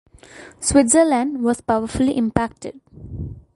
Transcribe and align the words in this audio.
Switzerland 0.59 1.43
was 1.43 1.61
powerfully 1.61 2.17
impacted. 2.17 2.81